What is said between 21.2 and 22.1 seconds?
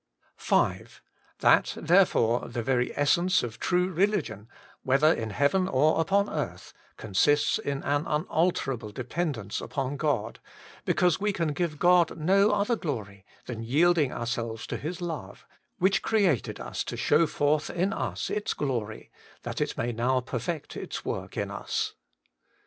in us.